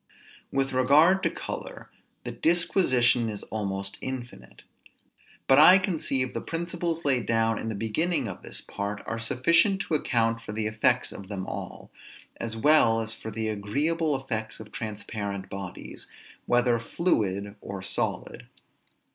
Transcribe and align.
With 0.51 0.73
regard 0.73 1.21
to 1.21 1.29
color, 1.29 1.91
the 2.23 2.31
disquisition 2.31 3.29
is 3.29 3.43
almost 3.51 3.99
infinite; 4.01 4.63
but 5.47 5.59
I 5.59 5.77
conceive 5.77 6.33
the 6.33 6.41
principles 6.41 7.05
laid 7.05 7.27
down 7.27 7.59
in 7.59 7.69
the 7.69 7.75
beginning 7.75 8.27
of 8.27 8.41
this 8.41 8.61
part 8.61 9.03
are 9.05 9.19
sufficient 9.19 9.79
to 9.81 9.93
account 9.93 10.41
for 10.41 10.53
the 10.53 10.65
effects 10.65 11.11
of 11.11 11.27
them 11.29 11.45
all, 11.45 11.91
as 12.37 12.57
well 12.57 12.99
as 12.99 13.13
for 13.13 13.29
the 13.29 13.47
agreeable 13.47 14.15
effects 14.15 14.59
of 14.59 14.71
transparent 14.71 15.51
bodies, 15.51 16.07
whether 16.47 16.79
fluid 16.79 17.53
or 17.61 17.83
solid. 17.83 18.47